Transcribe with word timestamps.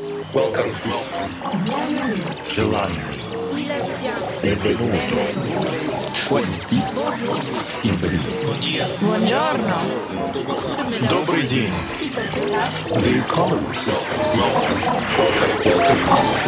Welcome. 0.00 0.72
Gelato. 2.48 2.96
Benvenuto. 4.40 4.96
Quanti. 6.26 6.80
Buongiorno. 8.98 9.76
Добрый 11.06 11.46
день. 11.46 11.72
Willkommen. 12.94 13.62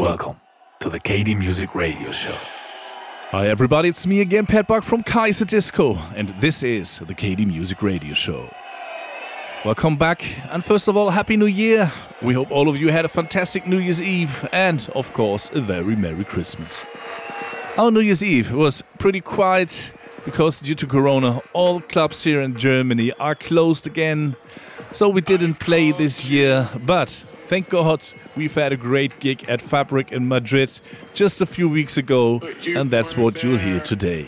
Welcome. 0.00 0.36
To 0.78 0.88
the 0.88 0.98
KD 0.98 1.36
Music 1.36 1.74
Radio 1.74 2.10
Show. 2.10 2.34
Hi 3.32 3.48
everybody, 3.48 3.90
it's 3.90 4.06
me 4.06 4.20
again, 4.22 4.46
Pat 4.46 4.66
from 4.82 5.02
Kaiserdisco, 5.02 5.98
and 6.16 6.30
this 6.40 6.62
is 6.62 7.00
the 7.00 7.14
KD 7.14 7.46
Music 7.46 7.82
Radio 7.82 8.14
Show. 8.14 8.48
Welcome 9.64 9.94
back, 9.94 10.24
and 10.50 10.64
first 10.64 10.88
of 10.88 10.96
all, 10.96 11.10
Happy 11.10 11.36
New 11.36 11.46
Year! 11.46 11.88
We 12.20 12.34
hope 12.34 12.50
all 12.50 12.68
of 12.68 12.80
you 12.80 12.88
had 12.88 13.04
a 13.04 13.08
fantastic 13.08 13.64
New 13.64 13.78
Year's 13.78 14.02
Eve, 14.02 14.48
and 14.52 14.88
of 14.96 15.12
course, 15.12 15.50
a 15.54 15.60
very 15.60 15.94
Merry 15.94 16.24
Christmas. 16.24 16.84
Our 17.78 17.92
New 17.92 18.00
Year's 18.00 18.24
Eve 18.24 18.52
was 18.52 18.82
pretty 18.98 19.20
quiet 19.20 19.92
because, 20.24 20.58
due 20.58 20.74
to 20.74 20.86
Corona, 20.88 21.40
all 21.52 21.80
clubs 21.80 22.24
here 22.24 22.40
in 22.40 22.56
Germany 22.56 23.12
are 23.20 23.36
closed 23.36 23.86
again, 23.86 24.34
so 24.90 25.08
we 25.08 25.20
didn't 25.20 25.60
play 25.60 25.92
this 25.92 26.28
year, 26.28 26.68
but 26.84 27.08
thank 27.08 27.68
God 27.68 28.04
we've 28.34 28.54
had 28.54 28.72
a 28.72 28.76
great 28.76 29.20
gig 29.20 29.48
at 29.48 29.60
Fabrik 29.60 30.10
in 30.10 30.26
Madrid 30.26 30.72
just 31.14 31.40
a 31.40 31.46
few 31.46 31.68
weeks 31.68 31.96
ago, 31.96 32.40
and 32.66 32.90
that's 32.90 33.16
what 33.16 33.44
you'll 33.44 33.58
hear 33.58 33.78
today. 33.78 34.26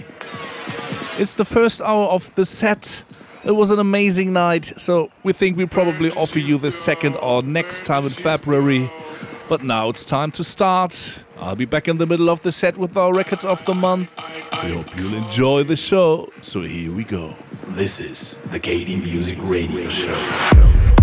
It's 1.19 1.35
the 1.35 1.45
first 1.45 1.83
hour 1.83 2.07
of 2.07 2.33
the 2.37 2.47
set. 2.47 3.03
It 3.47 3.53
was 3.53 3.71
an 3.71 3.79
amazing 3.79 4.33
night, 4.33 4.65
so 4.65 5.11
we 5.23 5.35
think 5.35 5.59
we'll 5.59 5.69
probably 5.69 6.11
offer 6.13 6.39
you 6.39 6.57
the 6.57 6.71
second 6.71 7.17
or 7.17 7.43
next 7.43 7.85
time 7.85 8.05
in 8.05 8.11
February. 8.11 8.91
But 9.51 9.63
now 9.63 9.91
it's 9.91 10.07
time 10.07 10.31
to 10.33 10.45
start. 10.45 11.23
I'll 11.39 11.55
be 11.55 11.67
back 11.67 11.87
in 11.87 11.99
the 11.99 12.07
middle 12.07 12.31
of 12.31 12.41
the 12.41 12.51
set 12.51 12.79
with 12.79 12.97
our 12.97 13.13
records 13.13 13.45
of 13.45 13.63
the 13.67 13.75
month. 13.75 14.19
We 14.63 14.71
hope 14.73 14.97
you'll 14.97 15.13
enjoy 15.13 15.65
the 15.65 15.77
show, 15.77 16.31
so 16.41 16.63
here 16.63 16.91
we 16.91 17.05
go. 17.05 17.35
This 17.67 18.01
is 18.01 18.39
the 18.51 18.59
KD 18.59 19.05
Music 19.05 19.37
Radio 19.43 19.91
Show. 19.91 20.94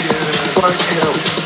Yeah. 0.00 0.54
Black 0.56 1.41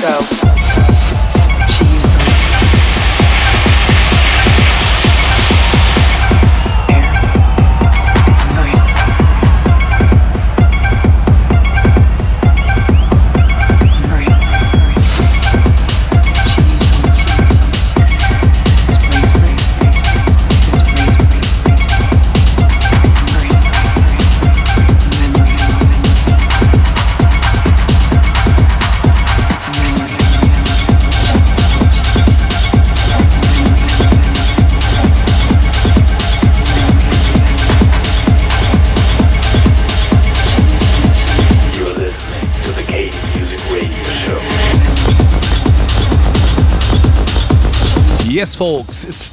Go. 0.00 0.67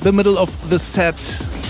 The 0.05 0.13
middle 0.13 0.37
of 0.37 0.69
the 0.69 0.77
set, 0.77 1.19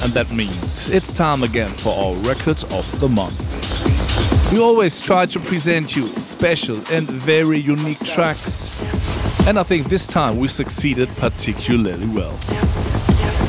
and 0.04 0.12
that 0.12 0.30
means 0.30 0.90
it's 0.90 1.14
time 1.14 1.42
again 1.42 1.70
for 1.70 1.94
our 1.98 2.14
record 2.28 2.62
of 2.74 3.00
the 3.00 3.08
month. 3.08 4.52
We 4.52 4.60
always 4.60 5.00
try 5.00 5.26
to 5.26 5.40
present 5.40 5.96
you 5.96 6.08
special 6.08 6.76
and 6.92 7.10
very 7.10 7.60
unique 7.60 8.04
tracks, 8.04 8.78
and 9.48 9.58
I 9.58 9.64
think 9.64 9.88
this 9.88 10.06
time 10.06 10.38
we 10.38 10.50
succeeded 10.50 11.08
particularly 11.16 12.10
well. 12.10 12.38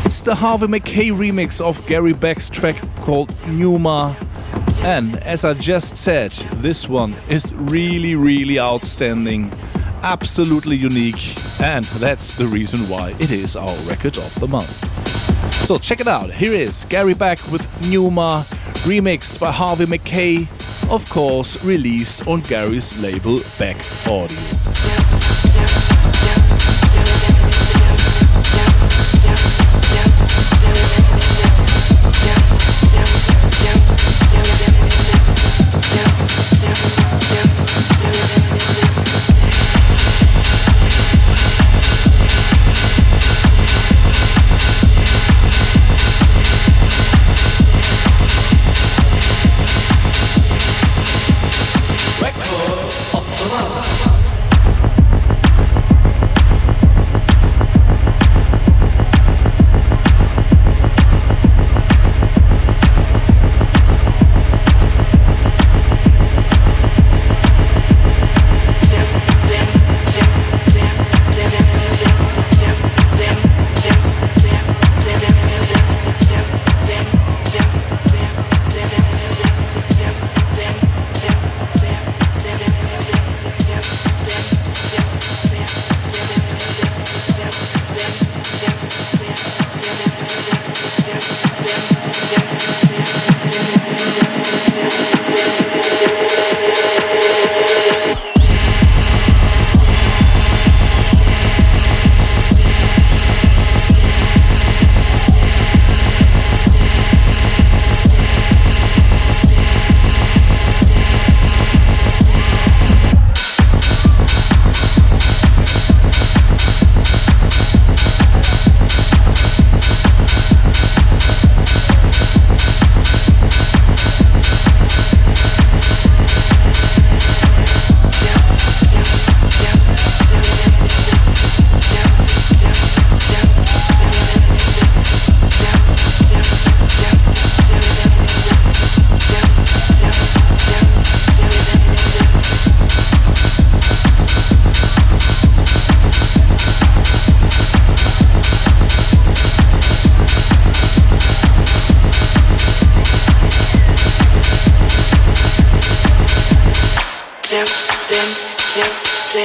It's 0.05 0.21
the 0.21 0.37
Harvey 0.37 0.69
McKay 0.69 1.11
remix 1.11 1.61
of 1.61 1.85
Gary 1.89 2.13
Beck's 2.13 2.49
track 2.49 2.77
called 2.99 3.35
Pneuma. 3.49 4.17
And 4.83 5.17
as 5.25 5.45
I 5.45 5.55
just 5.55 5.97
said, 5.97 6.31
this 6.63 6.89
one 6.89 7.17
is 7.29 7.53
really, 7.53 8.15
really 8.15 8.61
outstanding, 8.61 9.51
absolutely 10.03 10.77
unique, 10.77 11.37
and 11.61 11.85
that's 11.85 12.35
the 12.35 12.47
reason 12.47 12.89
why 12.89 13.11
it 13.19 13.31
is 13.31 13.57
our 13.57 13.75
record 13.89 14.19
of 14.19 14.35
the 14.41 14.49
month. 14.49 14.85
So 15.65 15.79
check 15.79 16.01
it 16.01 16.09
out. 16.09 16.31
Here 16.31 16.53
is 16.53 16.85
Gary 16.85 17.15
Beck 17.15 17.39
with 17.51 17.67
Pneuma, 17.83 18.45
remixed 18.85 19.41
by 19.41 19.53
Harvey 19.53 19.87
McKay, 19.87 20.49
of 20.91 21.09
course, 21.11 21.63
released 21.65 22.27
on 22.29 22.41
Gary's 22.43 22.97
label 22.99 23.41
BEK 23.59 23.77
Audio. 24.07 25.16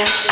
Yeah. 0.02 0.32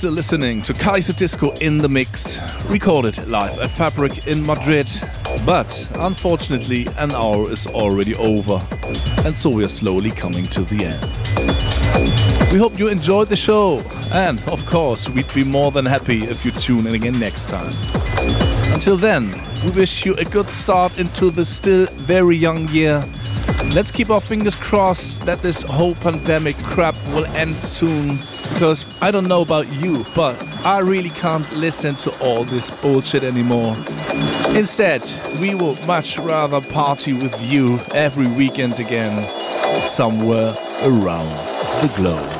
still 0.00 0.12
listening 0.12 0.62
to 0.62 0.72
Kaiserdisco 0.72 1.60
in 1.60 1.76
the 1.76 1.88
Mix, 1.88 2.40
recorded 2.70 3.28
live 3.28 3.58
at 3.58 3.68
Fabrik 3.68 4.26
in 4.26 4.42
Madrid. 4.46 4.88
But 5.44 5.90
unfortunately, 5.96 6.86
an 6.96 7.10
hour 7.10 7.50
is 7.50 7.66
already 7.66 8.14
over, 8.14 8.66
and 9.26 9.36
so 9.36 9.50
we 9.50 9.62
are 9.62 9.68
slowly 9.68 10.10
coming 10.10 10.46
to 10.46 10.62
the 10.62 10.86
end. 10.86 12.50
We 12.50 12.58
hope 12.58 12.78
you 12.78 12.88
enjoyed 12.88 13.28
the 13.28 13.36
show, 13.36 13.82
and 14.14 14.40
of 14.48 14.64
course, 14.64 15.10
we'd 15.10 15.30
be 15.34 15.44
more 15.44 15.70
than 15.70 15.84
happy 15.84 16.22
if 16.22 16.46
you 16.46 16.52
tune 16.52 16.86
in 16.86 16.94
again 16.94 17.20
next 17.20 17.50
time. 17.50 17.74
Until 18.72 18.96
then, 18.96 19.30
we 19.66 19.70
wish 19.72 20.06
you 20.06 20.14
a 20.14 20.24
good 20.24 20.50
start 20.50 20.98
into 20.98 21.28
the 21.30 21.44
still 21.44 21.84
very 21.88 22.36
young 22.36 22.66
year. 22.68 23.04
Let's 23.74 23.90
keep 23.90 24.08
our 24.08 24.22
fingers 24.22 24.56
crossed 24.56 25.26
that 25.26 25.42
this 25.42 25.60
whole 25.60 25.94
pandemic 25.96 26.56
crap 26.56 26.96
will 27.08 27.26
end 27.36 27.56
soon. 27.56 28.18
Because 28.52 28.84
I 29.00 29.10
don't 29.10 29.28
know 29.28 29.42
about 29.42 29.72
you, 29.72 30.04
but 30.14 30.36
I 30.66 30.80
really 30.80 31.10
can't 31.10 31.50
listen 31.52 31.94
to 31.96 32.10
all 32.20 32.44
this 32.44 32.70
bullshit 32.70 33.24
anymore. 33.24 33.76
Instead, 34.54 35.02
we 35.40 35.54
would 35.54 35.86
much 35.86 36.18
rather 36.18 36.60
party 36.60 37.12
with 37.12 37.50
you 37.50 37.78
every 37.94 38.28
weekend 38.28 38.78
again, 38.78 39.26
somewhere 39.84 40.54
around 40.82 41.28
the 41.80 41.92
globe. 41.96 42.39